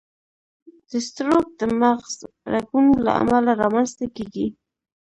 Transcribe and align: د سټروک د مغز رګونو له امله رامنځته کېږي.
د 0.89 0.91
سټروک 1.07 1.47
د 1.59 1.61
مغز 1.81 2.15
رګونو 2.53 2.93
له 3.05 3.11
امله 3.21 3.51
رامنځته 3.61 4.05
کېږي. 4.15 4.47